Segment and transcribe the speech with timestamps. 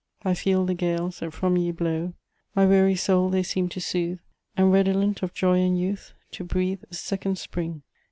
[0.25, 2.13] I feel the gales that from ye blow,......
[2.55, 4.17] My weary soul they seem to soothe,
[4.57, 7.83] And redolent of joy and youth, To breathe a second spring.